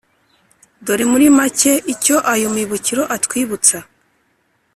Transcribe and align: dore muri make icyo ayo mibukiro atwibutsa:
dore 0.85 1.03
muri 1.11 1.25
make 1.37 1.73
icyo 1.93 2.15
ayo 2.33 2.47
mibukiro 2.55 3.03
atwibutsa: 3.15 3.77